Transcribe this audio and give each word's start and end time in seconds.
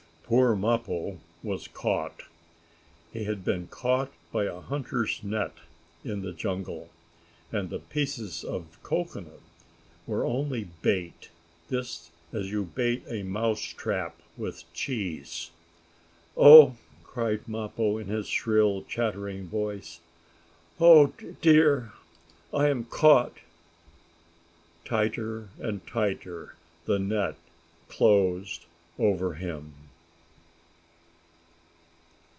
Poor 0.31 0.55
Mappo 0.55 1.19
was 1.43 1.67
caught. 1.67 2.23
He 3.11 3.25
had 3.25 3.43
been 3.43 3.67
caught 3.67 4.13
by 4.31 4.45
a 4.45 4.61
hunter's 4.61 5.21
net 5.21 5.51
in 6.05 6.21
the 6.21 6.31
jungle, 6.31 6.89
and 7.51 7.69
the 7.69 7.79
pieces 7.79 8.41
of 8.45 8.81
cocoanut 8.81 9.41
were 10.07 10.23
only 10.23 10.69
bait, 10.81 11.31
just 11.69 12.11
as 12.31 12.49
you 12.49 12.63
bait 12.63 13.03
a 13.09 13.23
mouse 13.23 13.59
trap 13.61 14.21
with 14.37 14.63
cheese. 14.71 15.51
"Oh!" 16.37 16.77
cried 17.03 17.45
Mappo, 17.45 17.97
in 17.97 18.07
his 18.07 18.27
shrill, 18.29 18.83
chattering 18.87 19.49
voice. 19.49 19.99
"Oh 20.79 21.07
dear! 21.41 21.91
I 22.53 22.69
am 22.69 22.85
caught!" 22.85 23.35
Tighter 24.85 25.49
and 25.59 25.85
tighter 25.85 26.55
the 26.85 26.99
net 26.99 27.35
closed 27.89 28.63
over 28.97 29.33
him. 29.33 29.73